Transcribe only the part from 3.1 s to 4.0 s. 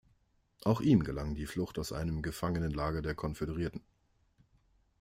Konföderierten.